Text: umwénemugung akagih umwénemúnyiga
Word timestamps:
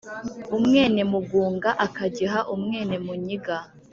umwénemugung 0.55 1.63
akagih 1.85 2.35
umwénemúnyiga 2.53 3.57